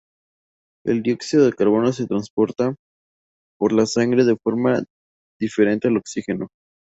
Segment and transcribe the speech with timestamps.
[0.83, 2.75] El dióxido de carbono se transporta
[3.59, 4.83] por la sangre de forma
[5.39, 6.47] diferente al oxígeno.